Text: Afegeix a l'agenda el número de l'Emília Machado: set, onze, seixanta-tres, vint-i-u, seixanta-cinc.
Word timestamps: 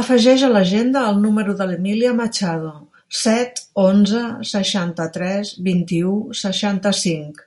Afegeix 0.00 0.42
a 0.48 0.50
l'agenda 0.50 1.00
el 1.12 1.16
número 1.24 1.54
de 1.62 1.66
l'Emília 1.70 2.12
Machado: 2.20 2.70
set, 3.22 3.64
onze, 3.86 4.22
seixanta-tres, 4.52 5.52
vint-i-u, 5.70 6.14
seixanta-cinc. 6.44 7.44